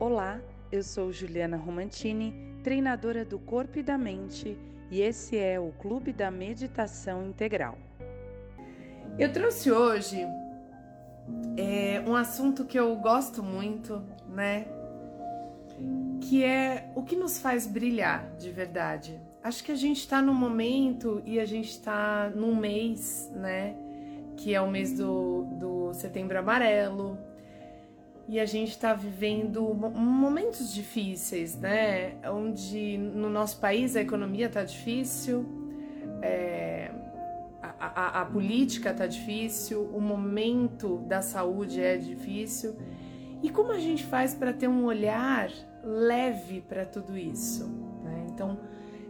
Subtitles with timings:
[0.00, 0.40] Olá,
[0.72, 2.32] eu sou Juliana Romantini,
[2.64, 4.56] treinadora do corpo e da mente,
[4.90, 7.76] e esse é o Clube da Meditação Integral.
[9.18, 10.26] Eu trouxe hoje
[11.54, 14.66] é, um assunto que eu gosto muito, né?
[16.22, 19.20] Que é o que nos faz brilhar de verdade.
[19.44, 23.76] Acho que a gente está num momento e a gente está num mês, né?
[24.34, 27.18] Que é o mês do, do setembro amarelo,
[28.30, 32.14] e a gente está vivendo momentos difíceis, né?
[32.30, 35.44] Onde no nosso país a economia está difícil,
[36.22, 36.92] é,
[37.60, 42.76] a, a, a, política está difícil, o momento da saúde é difícil.
[43.42, 45.50] E como a gente faz para ter um olhar
[45.82, 47.66] leve para tudo isso?
[48.04, 48.26] Né?
[48.32, 48.60] Então,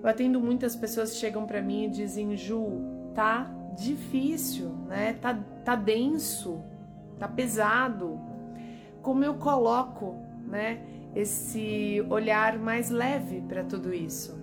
[0.02, 2.80] eu atendo muitas pessoas que chegam para mim e dizem: Ju,
[3.14, 5.12] tá difícil, né?
[5.20, 6.62] Tá, tá denso,
[7.18, 8.29] tá pesado
[9.02, 10.80] como eu coloco, né,
[11.14, 14.38] esse olhar mais leve para tudo isso.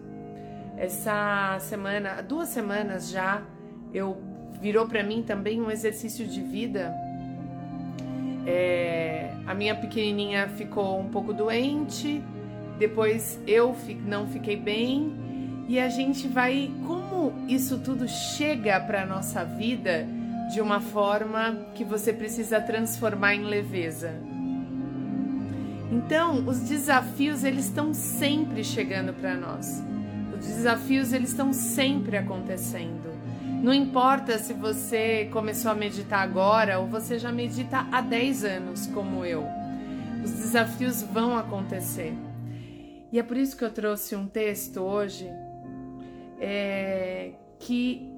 [0.77, 3.41] Essa semana, duas semanas já,
[3.93, 4.17] eu
[4.61, 6.93] virou para mim também um exercício de vida.
[8.45, 12.23] É, a minha pequenininha ficou um pouco doente,
[12.77, 15.15] depois eu não fiquei bem
[15.67, 20.07] e a gente vai como isso tudo chega para nossa vida
[20.53, 24.26] de uma forma que você precisa transformar em leveza.
[25.91, 29.83] Então, os desafios eles estão sempre chegando para nós.
[30.37, 33.09] Os desafios eles estão sempre acontecendo.
[33.63, 38.87] Não importa se você começou a meditar agora ou você já medita há 10 anos,
[38.87, 39.45] como eu.
[40.23, 42.13] Os desafios vão acontecer.
[43.11, 45.27] E é por isso que eu trouxe um texto hoje
[46.39, 48.11] é, que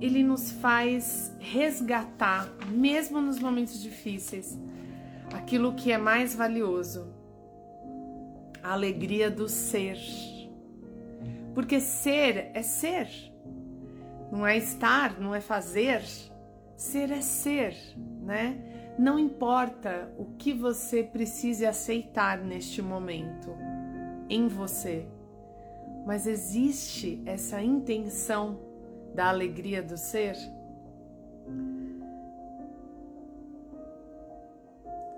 [0.00, 4.58] ele nos faz resgatar, mesmo nos momentos difíceis,
[5.44, 7.06] aquilo que é mais valioso,
[8.62, 9.98] a alegria do ser.
[11.54, 13.08] Porque ser é ser,
[14.32, 16.02] não é estar, não é fazer.
[16.78, 17.76] Ser é ser,
[18.22, 18.58] né?
[18.98, 23.54] Não importa o que você precise aceitar neste momento
[24.30, 25.06] em você,
[26.06, 28.58] mas existe essa intenção
[29.14, 30.36] da alegria do ser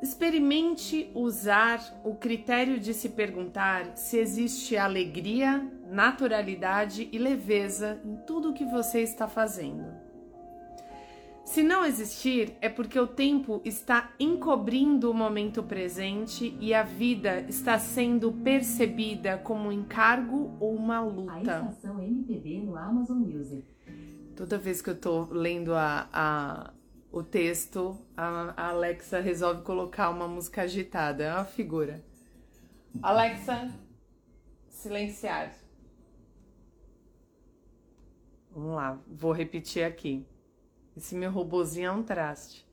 [0.03, 8.51] Experimente usar o critério de se perguntar se existe alegria, naturalidade e leveza em tudo
[8.51, 10.07] o que você está fazendo.
[11.47, 17.41] Se não existir, é porque o tempo está encobrindo o momento presente e a vida
[17.49, 21.33] está sendo percebida como um encargo ou uma luta.
[21.33, 23.65] A estação MPB no Amazon Music.
[24.35, 26.73] Toda vez que eu tô lendo a, a
[27.11, 31.25] o texto, a Alexa resolve colocar uma música agitada.
[31.25, 32.05] É uma figura.
[33.03, 33.73] Alexa,
[34.69, 35.55] silenciar.
[38.51, 40.27] Vamos lá, vou repetir aqui.
[40.97, 42.67] Esse meu robozinho é um traste.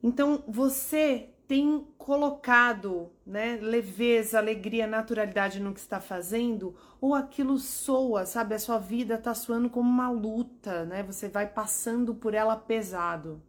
[0.00, 8.24] Então, você tem colocado né, leveza, alegria, naturalidade no que está fazendo, ou aquilo soa,
[8.24, 8.54] sabe?
[8.54, 11.02] A sua vida está soando como uma luta, né?
[11.02, 13.42] Você vai passando por ela pesado.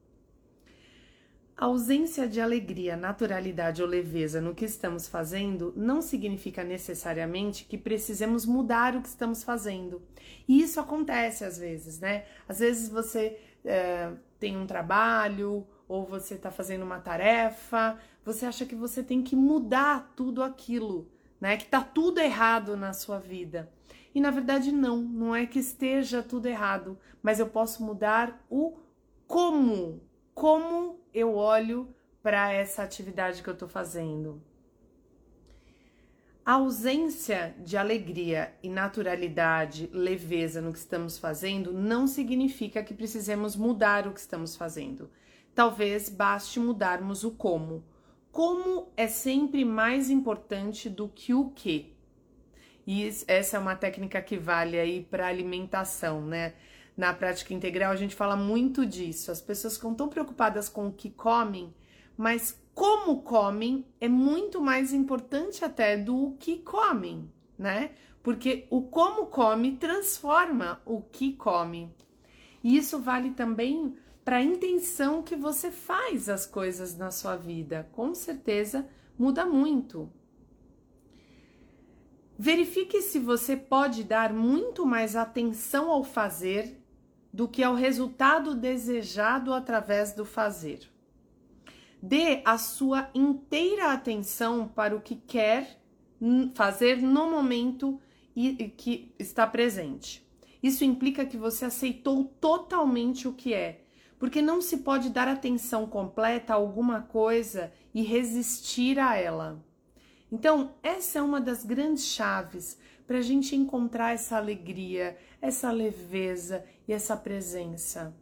[1.57, 7.77] A ausência de alegria, naturalidade ou leveza no que estamos fazendo não significa necessariamente que
[7.77, 10.01] precisemos mudar o que estamos fazendo.
[10.49, 12.25] E isso acontece às vezes, né?
[12.45, 18.65] Às vezes você é, tem um trabalho ou você está fazendo uma tarefa, você acha
[18.65, 21.09] que você tem que mudar tudo aquilo,
[21.39, 21.57] né?
[21.57, 23.71] Que tá tudo errado na sua vida.
[24.13, 28.77] E na verdade não, não é que esteja tudo errado, mas eu posso mudar o
[29.27, 30.01] como,
[30.33, 34.41] como eu olho para essa atividade que eu estou fazendo.
[36.45, 43.55] A ausência de alegria e naturalidade, leveza no que estamos fazendo não significa que precisemos
[43.55, 45.09] mudar o que estamos fazendo.
[45.55, 47.83] Talvez baste mudarmos o como.
[48.29, 51.95] Como é sempre mais importante do que o que.
[52.85, 56.53] E essa é uma técnica que vale aí para alimentação, né?
[56.97, 59.31] Na prática integral a gente fala muito disso.
[59.31, 61.73] As pessoas ficam tão preocupadas com o que comem,
[62.17, 67.91] mas como comem é muito mais importante até do que comem, né?
[68.21, 71.89] Porque o como come transforma o que come.
[72.61, 73.95] E isso vale também
[74.25, 77.87] para a intenção que você faz as coisas na sua vida.
[77.91, 80.11] Com certeza muda muito.
[82.37, 86.81] Verifique se você pode dar muito mais atenção ao fazer
[87.31, 90.79] do que ao resultado desejado através do fazer.
[92.01, 95.79] Dê a sua inteira atenção para o que quer
[96.55, 98.01] fazer no momento
[98.75, 100.27] que está presente.
[100.63, 103.84] Isso implica que você aceitou totalmente o que é,
[104.25, 109.63] porque não se pode dar atenção completa a alguma coisa e resistir a ela.
[110.31, 112.75] Então, essa é uma das grandes chaves
[113.05, 118.15] para a gente encontrar essa alegria, essa leveza e essa presença.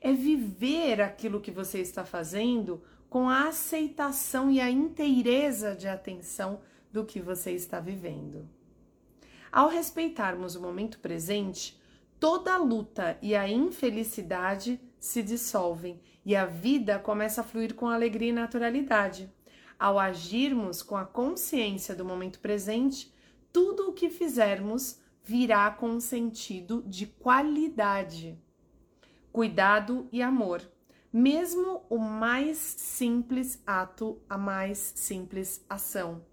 [0.00, 6.62] É viver aquilo que você está fazendo com a aceitação e a inteireza de atenção
[6.90, 8.48] do que você está vivendo.
[9.52, 11.78] Ao respeitarmos o momento presente,
[12.18, 17.88] toda a luta e a infelicidade se dissolvem e a vida começa a fluir com
[17.88, 19.30] alegria e naturalidade.
[19.78, 23.12] Ao agirmos com a consciência do momento presente,
[23.52, 28.38] tudo o que fizermos virá com um sentido de qualidade,
[29.30, 30.62] cuidado e amor.
[31.12, 36.24] Mesmo o mais simples ato, a mais simples ação.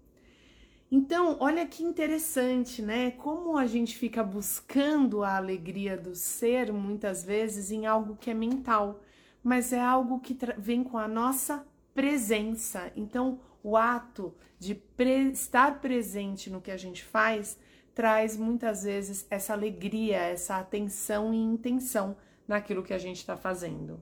[0.94, 3.12] Então, olha que interessante, né?
[3.12, 8.34] Como a gente fica buscando a alegria do ser muitas vezes em algo que é
[8.34, 9.00] mental,
[9.42, 12.92] mas é algo que vem com a nossa presença.
[12.94, 17.58] Então, o ato de pre estar presente no que a gente faz
[17.94, 23.98] traz muitas vezes essa alegria, essa atenção e intenção naquilo que a gente está fazendo.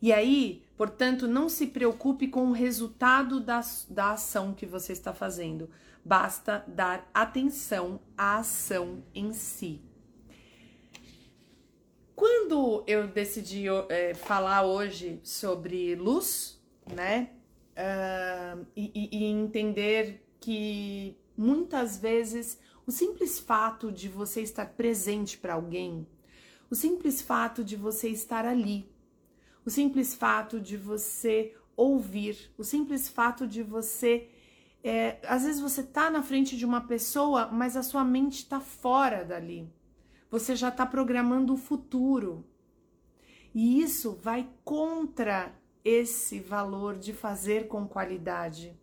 [0.00, 5.12] E aí, portanto, não se preocupe com o resultado da, da ação que você está
[5.12, 5.70] fazendo,
[6.04, 9.80] basta dar atenção à ação em si.
[12.14, 16.62] Quando eu decidi é, falar hoje sobre luz,
[16.94, 17.30] né,
[17.74, 25.54] uh, e, e entender que muitas vezes o simples fato de você estar presente para
[25.54, 26.06] alguém,
[26.70, 28.88] o simples fato de você estar ali,
[29.64, 34.28] o simples fato de você ouvir, o simples fato de você.
[34.82, 38.60] É, às vezes você tá na frente de uma pessoa, mas a sua mente está
[38.60, 39.72] fora dali.
[40.30, 42.44] Você já está programando o futuro.
[43.54, 48.76] E isso vai contra esse valor de fazer com qualidade.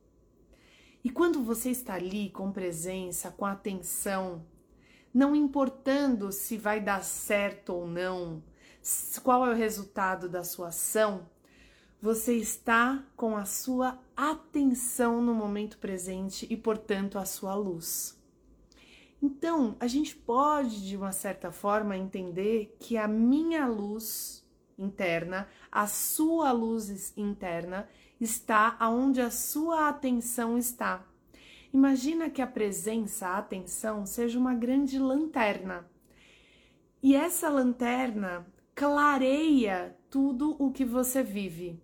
[1.04, 4.46] E quando você está ali com presença, com atenção,
[5.14, 8.42] não importando se vai dar certo ou não,
[9.24, 11.30] qual é o resultado da sua ação,
[12.02, 18.20] você está com a sua atenção no momento presente e, portanto, a sua luz.
[19.22, 24.44] Então, a gente pode, de uma certa forma, entender que a minha luz
[24.78, 27.88] interna, a sua luz interna,
[28.20, 31.06] está aonde a sua atenção está.
[31.72, 35.88] Imagina que a presença, a atenção, seja uma grande lanterna.
[37.02, 38.46] E essa lanterna
[38.82, 41.80] clareia tudo o que você vive.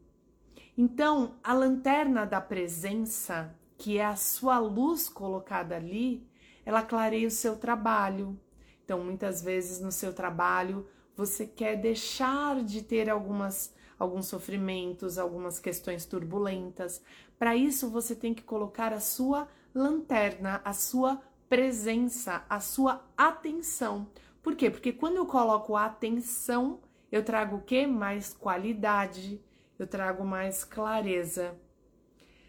[0.75, 6.27] Então, a lanterna da presença, que é a sua luz colocada ali,
[6.65, 8.35] ela clareia o seu trabalho.
[8.83, 15.59] Então, muitas vezes no seu trabalho, você quer deixar de ter algumas alguns sofrimentos, algumas
[15.59, 16.99] questões turbulentas.
[17.38, 24.07] Para isso, você tem que colocar a sua lanterna, a sua presença, a sua atenção.
[24.41, 24.71] Por quê?
[24.71, 26.79] Porque quando eu coloco a atenção,
[27.12, 27.88] eu trago o que?
[27.88, 29.42] Mais qualidade,
[29.80, 31.56] eu trago mais clareza.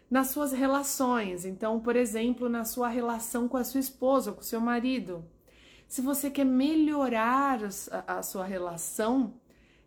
[0.09, 4.43] Nas suas relações, então, por exemplo, na sua relação com a sua esposa, com o
[4.43, 5.23] seu marido.
[5.87, 7.59] Se você quer melhorar
[8.07, 9.39] a, sua relação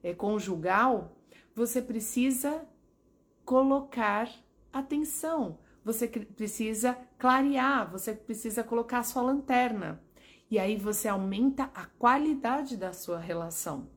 [0.03, 1.17] é, conjugal,
[1.55, 2.67] você precisa
[3.45, 4.29] colocar
[4.73, 10.03] atenção, você precisa clarear, você precisa colocar a sua lanterna.
[10.51, 13.89] E aí você aumenta a qualidade da sua relação.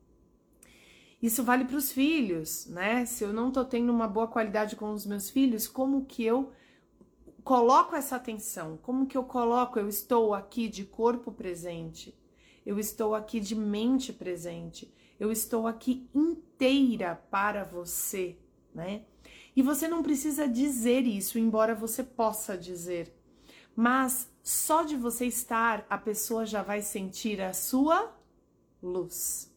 [1.26, 3.04] Isso vale para os filhos, né?
[3.04, 6.52] Se eu não estou tendo uma boa qualidade com os meus filhos, como que eu
[7.42, 8.78] coloco essa atenção?
[8.80, 9.76] Como que eu coloco?
[9.76, 12.16] Eu estou aqui de corpo presente,
[12.64, 18.38] eu estou aqui de mente presente, eu estou aqui inteira para você,
[18.72, 19.02] né?
[19.56, 23.12] E você não precisa dizer isso, embora você possa dizer.
[23.74, 28.16] Mas só de você estar, a pessoa já vai sentir a sua
[28.80, 29.55] luz.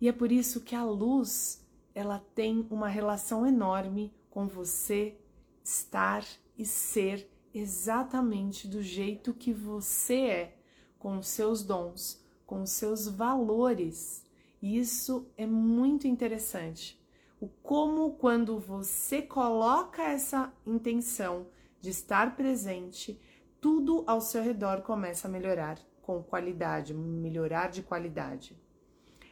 [0.00, 5.16] E é por isso que a luz, ela tem uma relação enorme com você
[5.64, 6.24] estar
[6.56, 10.58] e ser exatamente do jeito que você é,
[10.98, 14.24] com os seus dons, com os seus valores.
[14.60, 17.00] E isso é muito interessante.
[17.40, 21.46] O como quando você coloca essa intenção
[21.80, 23.20] de estar presente,
[23.60, 28.56] tudo ao seu redor começa a melhorar com qualidade, melhorar de qualidade.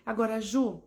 [0.04, 0.82] Agora, Ju,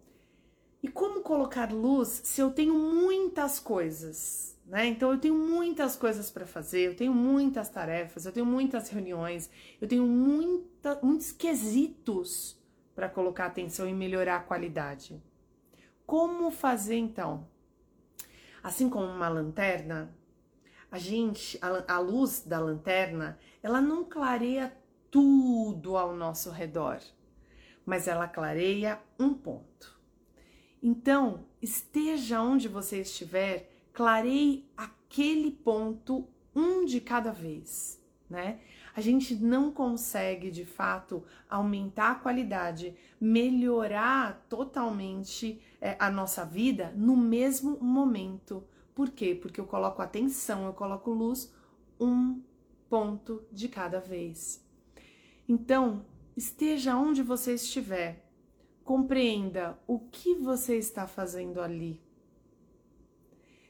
[0.81, 4.55] E como colocar luz se eu tenho muitas coisas?
[4.65, 4.87] Né?
[4.87, 9.49] Então eu tenho muitas coisas para fazer, eu tenho muitas tarefas, eu tenho muitas reuniões,
[9.81, 12.61] eu tenho muita, muitos quesitos
[12.93, 15.21] para colocar atenção e melhorar a qualidade.
[16.05, 17.47] Como fazer então?
[18.61, 20.13] Assim como uma lanterna,
[20.91, 24.75] a gente, a, a luz da lanterna, ela não clareia
[25.09, 26.99] tudo ao nosso redor,
[27.87, 29.97] mas ela clareia um ponto.
[30.83, 37.97] Então, esteja onde você estiver, clareie aquele ponto um de cada vez,
[38.29, 38.59] né?
[38.93, 46.93] A gente não consegue de fato aumentar a qualidade, melhorar totalmente é, a nossa vida
[46.93, 48.67] no mesmo momento.
[48.93, 49.33] Por quê?
[49.33, 51.53] Porque eu coloco atenção, eu coloco luz
[51.97, 52.41] um
[52.89, 54.65] ponto de cada vez.
[55.47, 56.05] Então,
[56.37, 58.25] esteja onde você estiver,
[58.85, 62.07] compreenda o que você está fazendo ali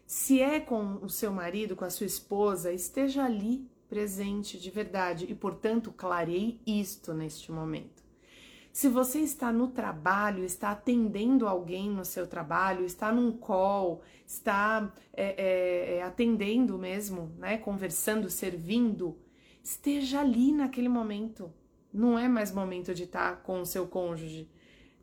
[0.07, 5.25] se é com o seu marido, com a sua esposa, esteja ali presente de verdade
[5.29, 8.07] e, portanto, clareie isto neste momento.
[8.71, 14.93] Se você está no trabalho, está atendendo alguém no seu trabalho, está num call, está
[15.11, 19.17] é, é, é atendendo mesmo, né, conversando, servindo,
[19.61, 21.51] esteja ali naquele momento.
[21.93, 24.49] Não é mais momento de estar com o seu cônjuge,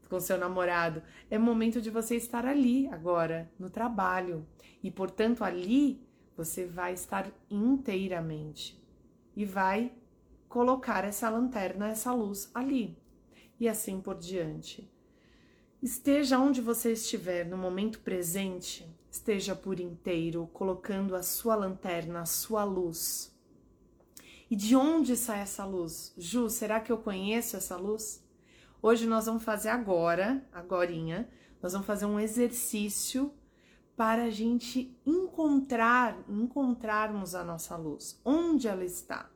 [0.09, 1.03] com o seu namorado.
[1.31, 4.47] É momento de você estar ali agora, no trabalho,
[4.83, 8.83] e, portanto, ali você vai estar inteiramente
[9.37, 9.93] e vai
[10.49, 12.97] colocar essa lanterna, essa luz ali.
[13.59, 14.89] E assim por diante.
[15.83, 22.27] Esteja onde você estiver no momento presente, esteja por inteiro colocando a sua lanterna, a
[22.27, 23.34] sua luz.
[24.55, 26.15] E de onde sai essa luz?
[26.17, 28.25] Ju, será que eu conheço essa luz?
[28.81, 31.29] Hoje nós vamos fazer agora, agorinha,
[31.61, 33.35] nós vamos fazer um exercício
[33.97, 38.21] para a gente encontrar, encontrarmos a nossa luz.
[38.25, 39.29] Onde ela está?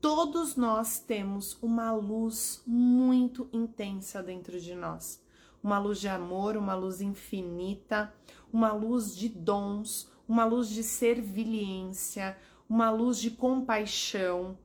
[0.00, 5.20] Todos nós temos uma luz muito intensa dentro de nós.
[5.64, 8.14] Uma luz de amor, uma luz infinita,
[8.52, 12.38] uma luz de dons, uma luz de servilência,
[12.74, 14.58] uma luz de compaixão,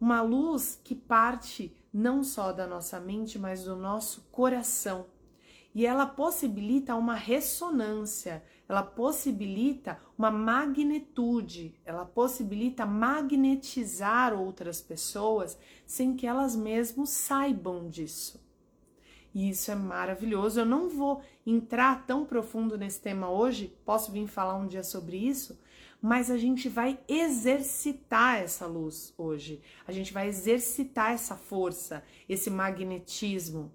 [0.00, 5.06] uma luz que parte não só da nossa mente, mas do nosso coração.
[5.74, 16.14] E ela possibilita uma ressonância, ela possibilita uma magnitude, ela possibilita magnetizar outras pessoas sem
[16.14, 18.40] que elas mesmas saibam disso.
[19.34, 20.60] E isso é maravilhoso.
[20.60, 25.16] Eu não vou entrar tão profundo nesse tema hoje, posso vir falar um dia sobre
[25.16, 25.58] isso,
[26.00, 29.60] mas a gente vai exercitar essa luz hoje.
[29.86, 33.72] A gente vai exercitar essa força, esse magnetismo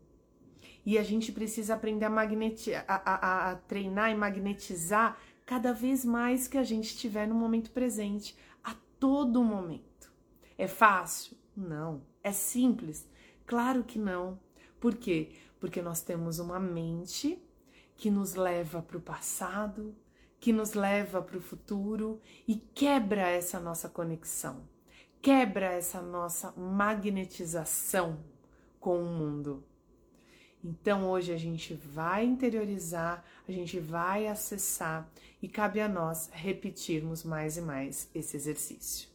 [0.86, 6.04] e a gente precisa aprender a, magneti a, a, a treinar e magnetizar cada vez
[6.04, 10.12] mais que a gente estiver no momento presente, a todo momento.
[10.58, 11.38] É fácil?
[11.56, 12.02] Não.
[12.24, 13.08] É simples?
[13.46, 14.40] Claro que não.
[14.80, 15.34] Por quê?
[15.60, 17.40] Porque nós temos uma mente
[17.96, 19.96] que nos leva para o passado,
[20.42, 24.68] que nos leva para o futuro e quebra essa nossa conexão,
[25.22, 28.26] quebra essa nossa magnetização
[28.80, 29.64] com o mundo.
[30.64, 35.08] Então hoje a gente vai interiorizar, a gente vai acessar
[35.44, 39.10] e cabe a nós repetirmos mais e mais esse exercício.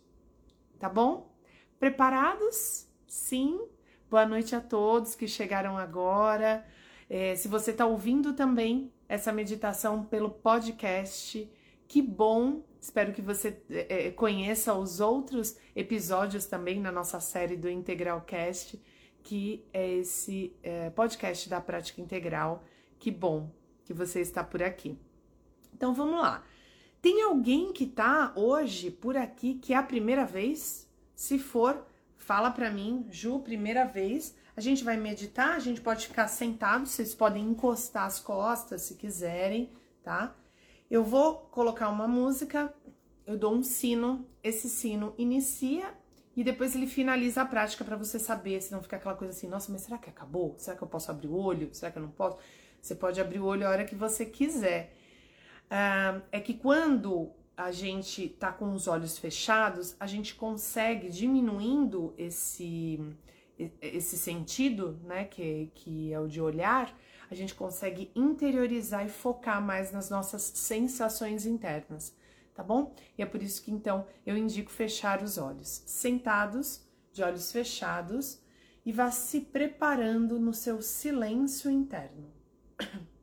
[0.79, 1.35] Tá bom?
[1.79, 2.87] Preparados?
[3.09, 3.67] Sim.
[4.09, 6.65] Boa noite a todos que chegaram agora.
[7.11, 11.51] É, se você está ouvindo também essa meditação pelo podcast,
[11.87, 12.63] que bom!
[12.81, 18.81] Espero que você é, conheça os outros episódios também na nossa série do Integral Cast
[19.27, 22.63] que é esse é, podcast da Prática Integral.
[22.97, 23.51] Que bom
[23.85, 24.97] que você está por aqui.
[25.75, 26.45] Então vamos lá.
[27.03, 30.89] Tem alguém que tá hoje por aqui que é a primeira vez?
[31.13, 31.85] Se for,
[32.17, 34.37] fala para mim, Ju, primeira vez.
[34.57, 38.95] A gente vai meditar, a gente pode ficar sentado, vocês podem encostar as costas se
[38.95, 39.71] quiserem,
[40.03, 40.35] tá?
[40.91, 42.73] Eu vou colocar uma música,
[43.27, 45.93] eu dou um sino, esse sino inicia
[46.35, 49.47] e depois ele finaliza a prática para você saber, se não fica aquela coisa assim,
[49.47, 50.55] nossa, mas será que acabou?
[50.57, 51.69] Será que eu posso abrir o olho?
[51.75, 52.39] Será que eu não posso?
[52.81, 54.97] Você pode abrir o olho a hora que você quiser.
[55.69, 62.15] Ah, é que quando a gente tá com os olhos fechados, a gente consegue diminuindo
[62.17, 63.01] esse
[63.81, 66.97] esse sentido, né, que, que é o de olhar,
[67.31, 72.15] a gente consegue interiorizar e focar mais nas nossas sensações internas
[72.57, 72.95] tá bom?
[73.17, 76.81] E é por isso que então eu indico fechar os olhos, sentados,
[77.13, 78.41] de olhos fechados,
[78.85, 82.33] e vá se preparando no seu silêncio interno.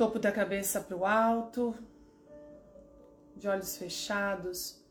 [0.00, 1.74] Topo da cabeça para o alto,
[3.36, 4.82] de olhos fechados,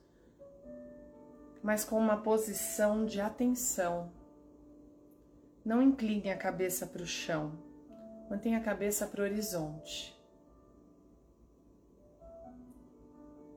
[1.63, 4.11] mas com uma posição de atenção.
[5.65, 7.57] Não incline a cabeça para o chão,
[8.29, 10.15] mantenha a cabeça para o horizonte.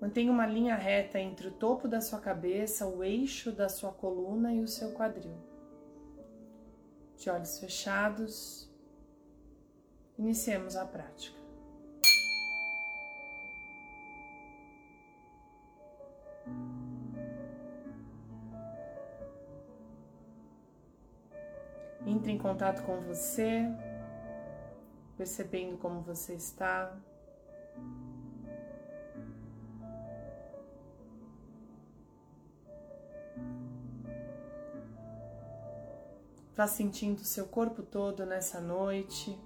[0.00, 4.54] Mantenha uma linha reta entre o topo da sua cabeça, o eixo da sua coluna
[4.54, 5.36] e o seu quadril.
[7.18, 8.72] De olhos fechados,
[10.16, 11.41] iniciemos a prática.
[22.04, 23.64] Entre em contato com você,
[25.16, 26.96] percebendo como você está.
[36.54, 39.38] Vá sentindo seu corpo todo nessa noite.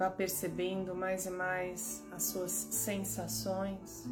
[0.00, 4.06] Vá percebendo mais e mais as suas sensações,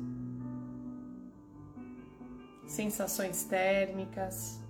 [2.66, 4.60] sensações térmicas,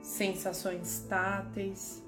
[0.00, 2.02] sensações táteis.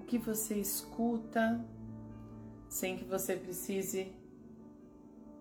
[0.00, 1.62] O que você escuta
[2.70, 4.16] sem que você precise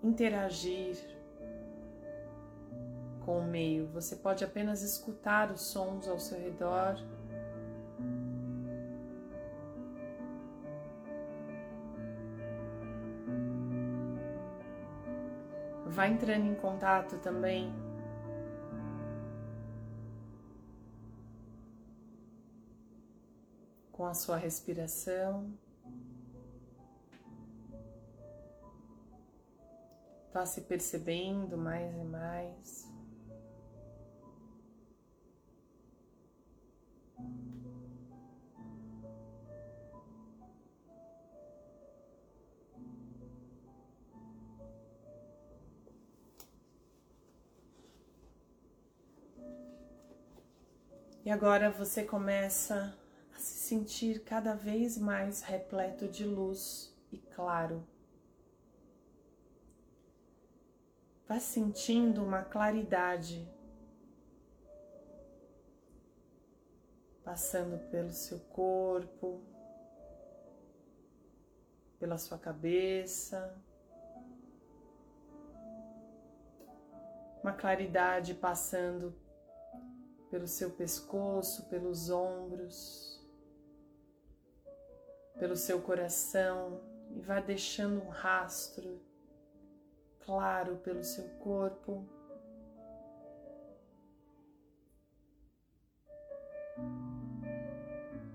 [0.04, 1.17] interagir
[3.28, 3.88] com o meio.
[3.88, 6.96] Você pode apenas escutar os sons ao seu redor.
[15.88, 17.70] Vai entrando em contato também
[23.92, 25.52] com a sua respiração.
[30.34, 32.97] Vá se percebendo mais e mais.
[51.28, 52.98] E agora você começa
[53.36, 57.86] a se sentir cada vez mais repleto de luz e claro.
[61.28, 63.46] Vá sentindo uma claridade
[67.26, 69.42] passando pelo seu corpo,
[72.00, 73.54] pela sua cabeça.
[77.44, 79.27] Uma claridade passando
[80.30, 83.26] pelo seu pescoço, pelos ombros,
[85.40, 89.02] pelo seu coração e vá deixando um rastro
[90.26, 92.06] claro pelo seu corpo.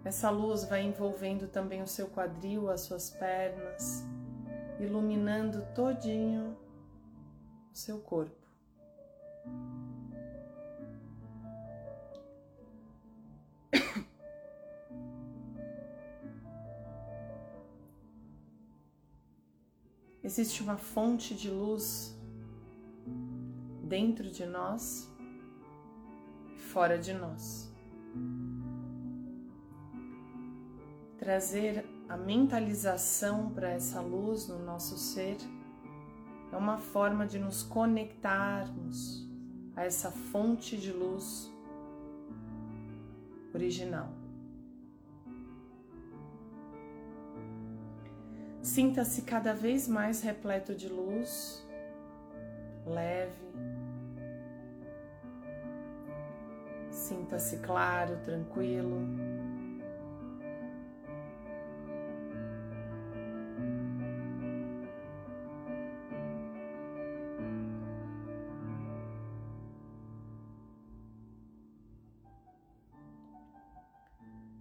[0.04, 4.02] Essa luz vai envolvendo também o seu quadril, as suas pernas,
[4.80, 6.56] iluminando todinho
[7.72, 8.42] o seu corpo.
[20.24, 22.16] Existe uma fonte de luz
[23.82, 25.10] dentro de nós
[26.54, 27.68] e fora de nós.
[31.18, 35.38] Trazer a mentalização para essa luz no nosso ser
[36.52, 39.28] é uma forma de nos conectarmos
[39.74, 41.50] a essa fonte de luz
[43.52, 44.21] original.
[48.62, 51.66] Sinta-se cada vez mais repleto de luz,
[52.86, 53.32] leve.
[56.88, 59.00] Sinta-se claro, tranquilo.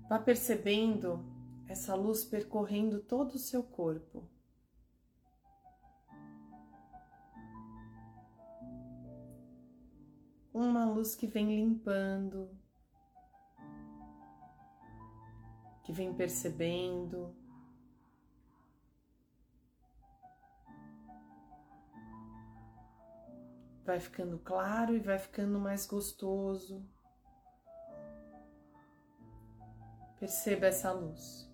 [0.09, 1.23] Vá percebendo
[1.71, 4.29] essa luz percorrendo todo o seu corpo.
[10.53, 12.49] Uma luz que vem limpando,
[15.83, 17.33] que vem percebendo.
[23.85, 26.85] Vai ficando claro e vai ficando mais gostoso.
[30.19, 31.50] Perceba essa luz.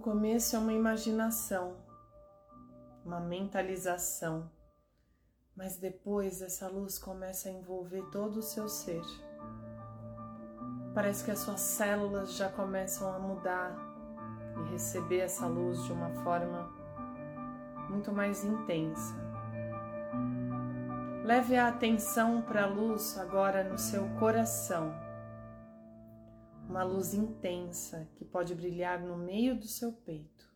[0.00, 1.76] Começo é uma imaginação,
[3.04, 4.50] uma mentalização,
[5.54, 9.02] mas depois essa luz começa a envolver todo o seu ser.
[10.94, 13.76] Parece que as suas células já começam a mudar
[14.56, 16.68] e receber essa luz de uma forma
[17.90, 19.14] muito mais intensa.
[21.24, 25.09] Leve a atenção para a luz agora no seu coração
[26.70, 30.48] uma luz intensa que pode brilhar no meio do seu peito.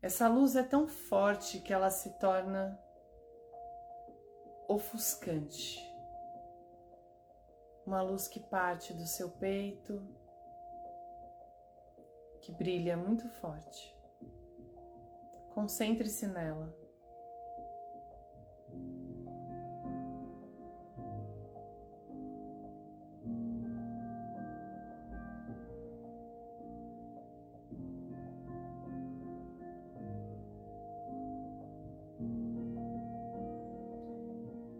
[0.00, 2.80] Essa luz é tão forte que ela se torna
[4.66, 5.78] ofuscante.
[7.86, 10.02] Uma luz que parte do seu peito,
[12.40, 13.94] que brilha muito forte.
[15.52, 16.83] Concentre-se nela.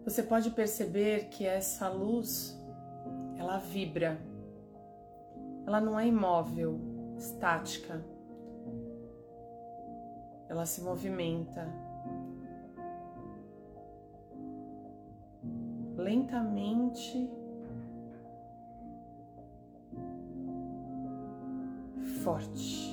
[0.05, 2.55] Você pode perceber que essa luz,
[3.39, 4.19] ela vibra.
[5.65, 6.79] Ela não é imóvel,
[7.17, 8.05] estática.
[10.47, 11.67] Ela se movimenta.
[15.97, 17.27] Lentamente,
[22.23, 22.84] forte.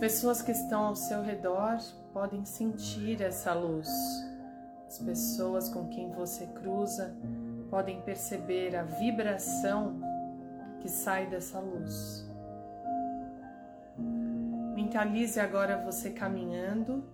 [0.00, 1.76] Pessoas que estão ao seu redor
[2.10, 3.86] podem sentir essa luz.
[4.88, 7.14] As pessoas com quem você cruza
[7.68, 10.00] podem perceber a vibração
[10.80, 12.26] que sai dessa luz.
[14.74, 17.04] Mentalize agora você caminhando,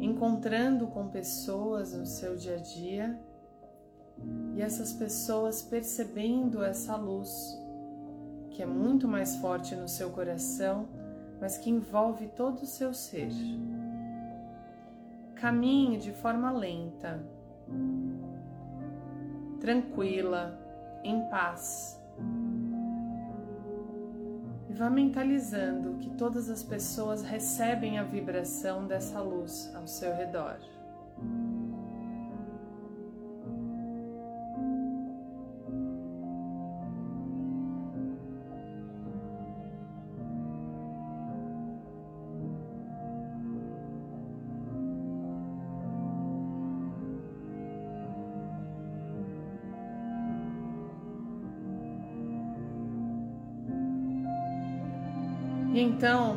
[0.00, 3.20] encontrando com pessoas no seu dia a dia
[4.56, 7.60] e essas pessoas percebendo essa luz
[8.50, 10.88] que é muito mais forte no seu coração
[11.40, 13.30] mas que envolve todo o seu ser.
[15.34, 17.24] Caminhe de forma lenta,
[19.58, 20.58] tranquila,
[21.02, 21.98] em paz.
[24.68, 30.58] E vá mentalizando que todas as pessoas recebem a vibração dessa luz ao seu redor.
[55.80, 56.36] Então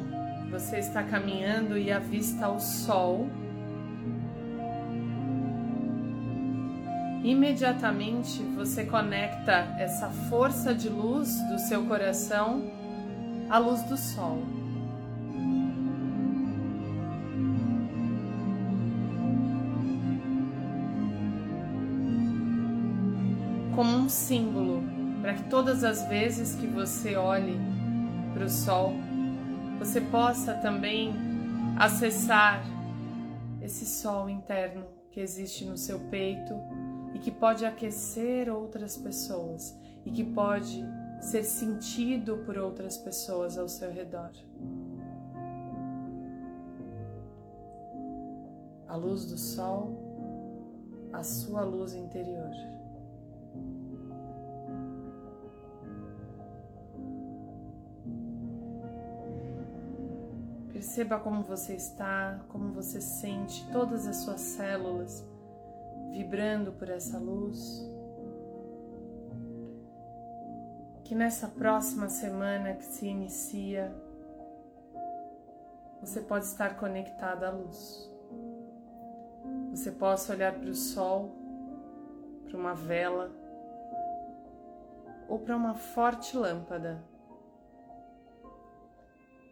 [0.49, 3.27] você está caminhando e avista o sol.
[7.21, 12.71] Imediatamente você conecta essa força de luz do seu coração
[13.49, 14.41] à luz do sol.
[23.75, 24.81] Como um símbolo
[25.21, 27.59] para que todas as vezes que você olhe
[28.33, 28.93] para o sol,
[29.83, 31.13] você possa também
[31.77, 32.63] acessar
[33.61, 36.53] esse sol interno que existe no seu peito
[37.13, 40.81] e que pode aquecer outras pessoas e que pode
[41.19, 44.31] ser sentido por outras pessoas ao seu redor.
[48.87, 49.99] A luz do sol,
[51.11, 52.53] a sua luz interior.
[60.83, 65.25] Perceba como você está, como você sente todas as suas células
[66.11, 67.89] vibrando por essa luz.
[71.05, 73.95] Que nessa próxima semana que se inicia,
[76.01, 78.11] você pode estar conectado à luz.
[79.69, 81.33] Você possa olhar para o sol,
[82.43, 83.31] para uma vela
[85.29, 87.01] ou para uma forte lâmpada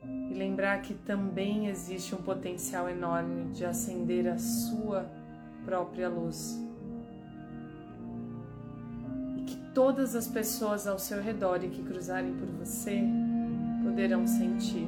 [0.04, 5.10] e lembrar que também existe um potencial enorme de acender a sua
[5.66, 6.60] própria luz.
[9.38, 13.02] E que todas as pessoas ao seu redor e que cruzarem por você
[13.84, 14.88] poderão sentir.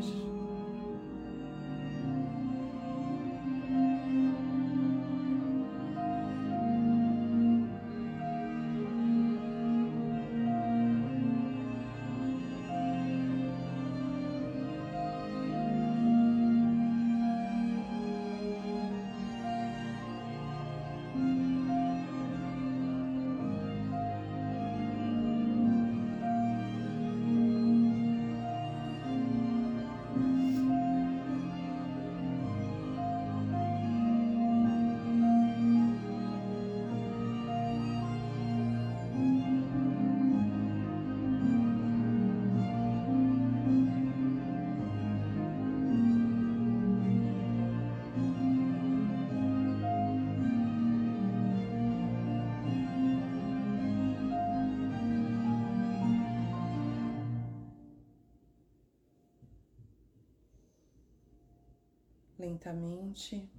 [62.54, 63.50] Lentamente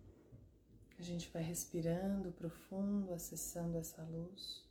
[0.99, 4.65] a gente vai respirando profundo, acessando essa luz.